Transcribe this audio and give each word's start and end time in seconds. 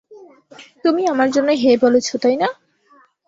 তুমি 0.85 1.01
আমার 1.07 1.29
জন্যই 1.31 1.59
হ্যাঁ 1.63 1.77
বলেছো, 1.81 2.13
তাই 2.17 2.35
না? 2.35 2.47